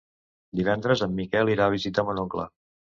Divendres 0.61 1.05
en 1.09 1.15
Miquel 1.21 1.55
irà 1.59 1.69
a 1.71 1.77
visitar 1.77 2.09
mon 2.11 2.27
oncle. 2.29 2.53